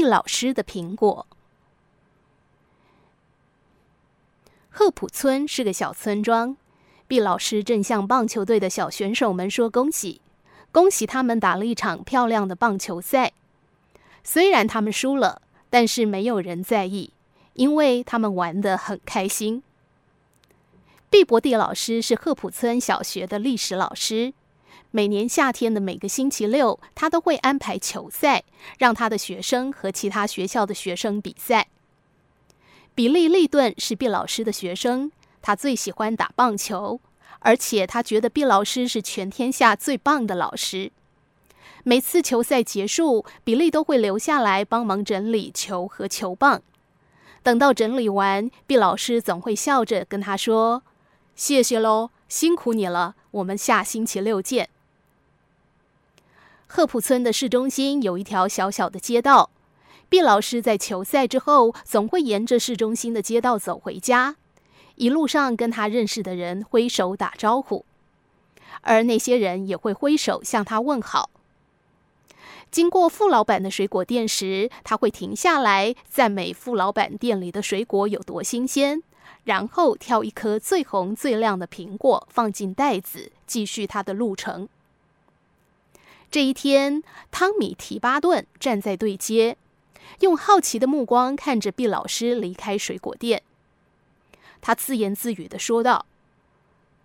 [0.00, 1.26] 毕老师的苹果。
[4.70, 6.56] 贺普村是个小村庄，
[7.06, 10.22] 毕老师正向棒球队的小选手们说恭喜，
[10.72, 13.34] 恭喜他们打了一场漂亮的棒球赛。
[14.24, 17.12] 虽然他们输了，但是没有人在意，
[17.52, 19.62] 因为他们玩得很开心。
[21.10, 24.32] 毕博蒂老师是贺普村小学的历史老师。
[24.92, 28.42] 每年夏天的每个星期六，他都会安排球赛，
[28.78, 31.68] 让他的学生和其他学校的学生比赛。
[32.94, 37.00] 比利·利顿是毕老师的学生，他最喜欢打棒球，
[37.38, 40.90] 而且他觉得毕老师是全天下最棒的老师。
[41.84, 46.62] 每次球赛结束，比利都会留下来帮忙整理球和球棒。
[47.44, 50.82] 等到整理完，毕老师总会笑着跟他说
[51.36, 54.68] ：“谢谢喽，辛苦你了，我们下星期六见。”
[56.72, 59.50] 贺普村的市中心有一条小小的街道，
[60.08, 64.36] 毕老师在球赛之后总会沿着市中心的街道走回家，
[64.94, 67.84] 一路上跟他认识的人挥手打招呼，
[68.82, 71.30] 而那些人也会挥手向他问好。
[72.70, 79.02] 经过傅老板的水果店时，他会停下来赞美傅老板店里的水果有多新鲜，
[79.42, 84.68] 然后挑一颗最红最亮的苹果放进袋子，继续他的路程。
[86.30, 89.56] 这一天，汤米·提巴顿站在对街，
[90.20, 93.42] 用好奇的目光看着毕老师离开水果店。
[94.60, 96.06] 他自言自语的说道：“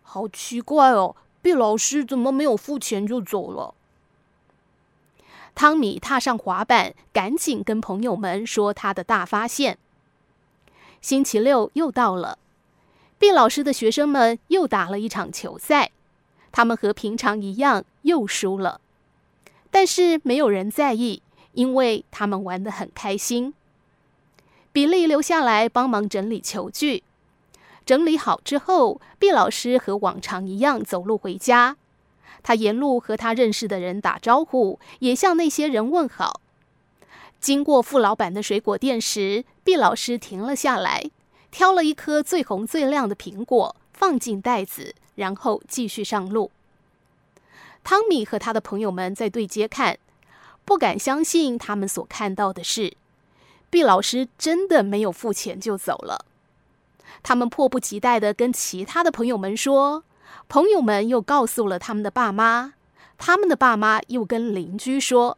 [0.03, 3.73] 好奇怪哦，毕老师怎么没有付钱就走了？”
[5.55, 9.79] 汤米踏上滑板，赶紧跟朋友们说他的大发现。
[11.01, 12.37] 星期六又到了，
[13.17, 15.89] 毕老师的学生们又打了一场球赛，
[16.51, 18.81] 他们和平常一样又输了。
[19.75, 23.53] 但是没有人在意，因为他们玩得很开心。
[24.71, 27.03] 比利留下来帮忙整理球具，
[27.85, 31.75] 整理好之后，毕老师和往常一样走路回家。
[32.41, 36.39] 他沿路和他认识的人打招呼，也向那些人问好。
[37.41, 41.11] 经过傅老板的水果店时，毕老师停了下来，
[41.51, 46.49] 挑了一颗最红最亮的苹果，放进袋子，然后继续上路。
[47.85, 49.99] 汤米和他的朋友们在对街看，
[50.65, 52.97] 不敢相信他们所看到的事。
[53.69, 56.25] 毕老师真的没有付钱就走了。
[57.21, 60.03] 他们迫不及待的跟其他的朋友们说，
[60.49, 62.73] 朋友们又告诉了他们的爸妈，
[63.19, 65.37] 他们的爸妈又跟邻居说，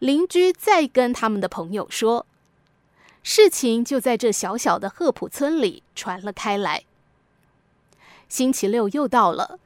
[0.00, 2.26] 邻居再跟他们的朋友说，
[3.22, 6.82] 事情就在这小小的贺普村里传了开来。
[8.28, 9.60] 星期六又到了。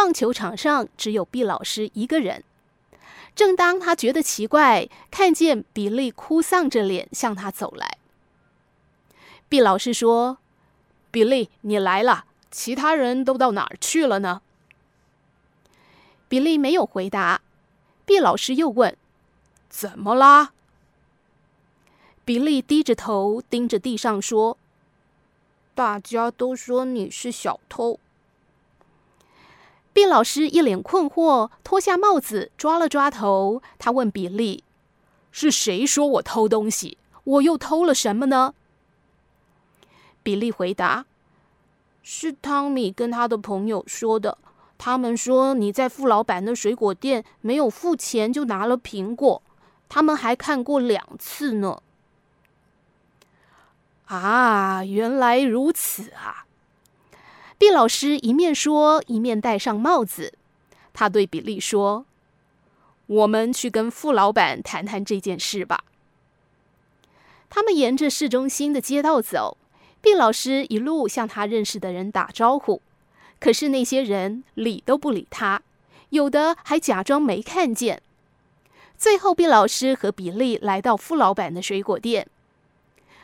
[0.00, 2.42] 棒球场上只有毕老师一个人。
[3.34, 7.98] 正当他觉得奇怪，看见比利哭丧着脸向他走来，
[9.46, 10.38] 毕老师说
[11.12, 14.40] ：“比利，你来了，其他人都到哪儿去了呢？”
[16.30, 17.42] 比利没有回答。
[18.06, 18.96] 毕老师又问
[19.68, 20.54] ：“怎么啦？”
[22.24, 24.56] 比利低着头盯着地上说
[25.76, 28.00] ：“大家都说你是小偷。”
[29.92, 33.60] 毕老师一脸困惑，脱下帽子，抓了抓头。
[33.78, 34.62] 他问比利
[35.32, 36.96] ：“是谁说我偷东西？
[37.24, 38.54] 我又偷了什么呢？”
[40.22, 41.06] 比利回答
[42.02, 44.38] ：“是汤米跟他的朋友说的。
[44.78, 49.42] 他们说你在付老板的水果店没有付钱就拿了苹果，
[49.88, 51.82] 他们还看过两次呢。”
[54.06, 56.46] 啊，原来如此啊！
[57.60, 60.32] 毕老师一面说，一面戴上帽子。
[60.94, 62.06] 他对比利说
[63.04, 65.84] ：“我们去跟傅老板谈谈这件事吧。”
[67.50, 69.58] 他们沿着市中心的街道走，
[70.00, 72.80] 毕老师一路向他认识的人打招呼，
[73.38, 75.60] 可是那些人理都不理他，
[76.08, 78.00] 有的还假装没看见。
[78.96, 82.26] 最后，毕老师和比利来到傅老板的水果店，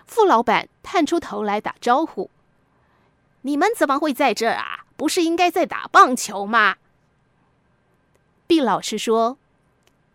[0.04, 2.28] 傅老板探出头来打招呼。
[3.46, 4.86] 你们怎么会在这儿啊？
[4.96, 6.78] 不是应该在打棒球吗？
[8.48, 9.38] 毕老师说：“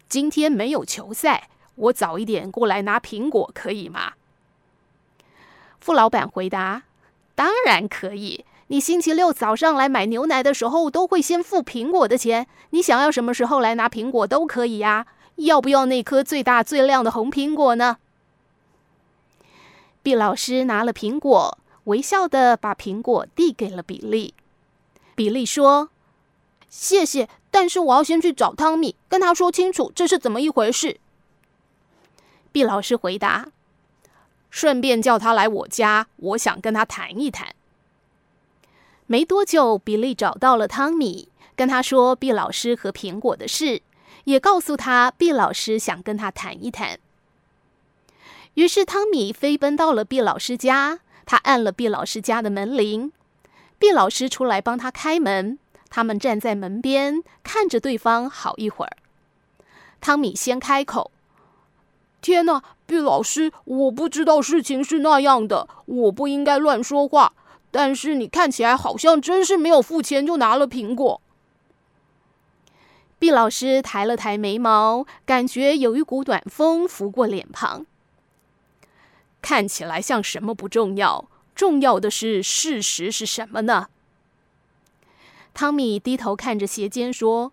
[0.10, 4.16] 今天没有球赛，我早一点过来拿苹果可以吗？”
[5.80, 6.84] 傅老板回答
[7.34, 8.44] ：“当然可以。
[8.68, 12.48] 你星期六早上来买牛奶的时候，都会先付苹果的钱。
[12.72, 15.08] 你想要什么时候来拿苹果都可以呀。
[15.38, 17.96] 要不要那颗最大最亮的红苹果呢？”
[20.04, 21.58] 毕老师拿了苹果。
[21.92, 24.34] 微笑的把苹果递给了比利。
[25.14, 25.90] 比利说
[26.70, 31.00] ：“谢谢，但是我要先去找汤米，跟他说清楚这是怎么一回事。”
[32.54, 33.50] 毕老师回答
[34.50, 37.54] ：“顺便叫他来我家，我想跟他谈一谈。”
[39.06, 41.28] 没多久，比利找到了汤米，
[41.58, 43.82] 跟他说毕老师和苹果的事，
[44.24, 46.98] 也告诉他毕老师想跟他谈一谈。
[48.54, 51.00] 于是汤米飞奔到了毕老师家，
[51.32, 53.14] 他按了毕老师家的门铃，
[53.80, 55.58] 毕老师出来帮他开门，
[55.90, 58.98] 他们站在门边看着对方好一会儿。
[60.02, 61.10] 汤米先开口。
[62.20, 67.32] 天哪，毕老师，我不知道事情是那样的，我不应该乱说话。
[67.72, 71.22] 但是你看起来好像真是没有付钱就拿了苹果。
[73.18, 77.86] 毕老师抬了抬眉毛，感觉有一股暖风拂过脸庞。
[79.42, 83.88] 看起来像什么不重要，重要的是事实是什么呢？
[85.54, 87.52] 汤米低头看着鞋尖说：“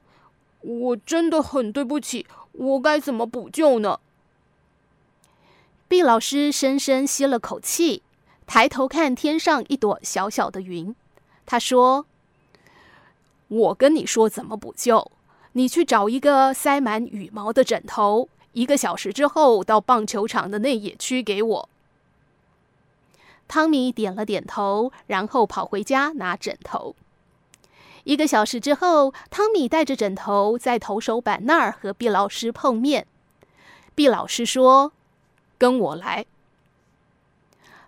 [0.60, 3.98] 我真的很对不起，我该怎么补救呢？”
[5.88, 8.02] 毕老师深深吸了口气，
[8.46, 10.94] 抬头看天上一朵小小的云。
[11.46, 12.04] 他说
[13.48, 15.10] ：“我跟你说怎么补救，
[15.52, 21.68] 你去找一个塞满羽毛的枕头，一个小时之后到棒球场的内野区给我。”
[23.48, 26.94] 汤米点了点头，然后跑回家拿枕头。
[28.04, 33.06] 一个小时之后，汤米带着枕头在投手板那儿和毕老师碰面。
[33.94, 34.92] 毕老师说。
[35.58, 36.24] 跟我来。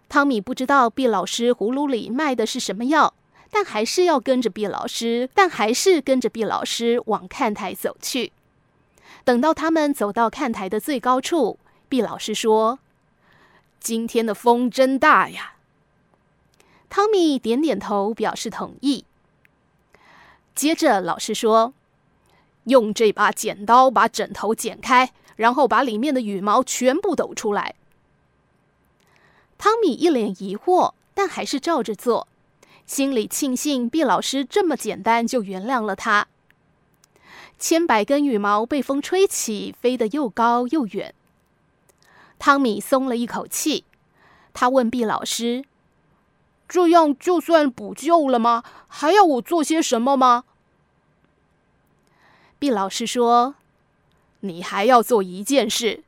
[0.08, 3.14] 汤米不知道毕老师葫芦里卖的是什么药，
[3.48, 8.32] 但还是要跟着毕老师，但还是跟着毕老师往看台走去。
[9.22, 12.80] 等到他们走到看台的最高处，毕老师说
[13.80, 15.54] ：“今天的风真大呀。”
[16.88, 19.04] 汤米点点头，表示同意。
[20.54, 21.72] 接着老师说
[22.64, 27.74] ：“用这把剪刀把枕头剪开。”然后把里面的羽毛全部抖出来。
[29.56, 32.28] 汤米一脸疑惑，但还是照着做，
[32.84, 36.28] 心里庆幸毕老师这么简单就原谅了他。
[37.58, 41.14] 千百根羽毛被风吹起，飞得又高又远。
[42.40, 43.84] 汤米松了一口气，
[44.52, 45.64] 他问毕老师
[46.66, 48.64] ：“这样就算补救了吗？
[48.88, 50.44] 还要我做些什么吗？”
[52.58, 53.54] 毕老师说。
[54.42, 56.02] 你还要做一件事，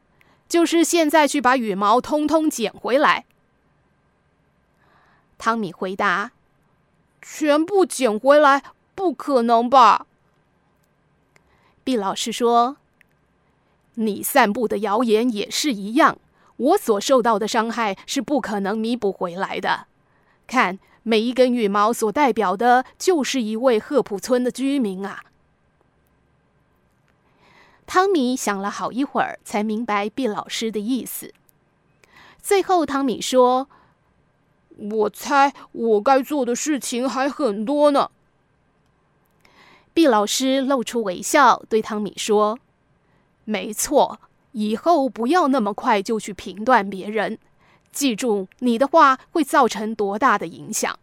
[0.48, 3.26] 就是现在去把羽毛通通捡回来。
[5.36, 6.32] 汤米回答
[7.20, 8.62] ：“全部捡回来？
[8.94, 10.06] 不可能吧？”
[11.84, 12.78] 毕老师说
[13.94, 16.18] ：“你散布的谣言也是一样，
[16.56, 19.86] 我所受到的伤害是不可能弥补回来的。
[20.46, 25.24] 看，每一根羽毛所代表的，就是一位赫普村的居民啊。”
[27.84, 31.34] 汤米想了好一会儿，才明白毕老师的意思。
[32.40, 33.68] 最后，汤米说
[34.78, 38.10] ：“我猜我该做的事情还很多呢。”
[39.92, 42.58] 毕老师露出微笑，对汤米说
[43.44, 44.20] ：“没错，
[44.52, 47.38] 以后不要那么快就去评断别人。
[47.90, 50.98] 记住，你的话会造成多大的影响。”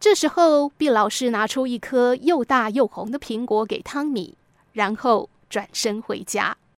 [0.00, 4.36] 这时候，毕老师拿出一颗又大又红的苹果给汤米。
[4.72, 6.56] 然后转身回家。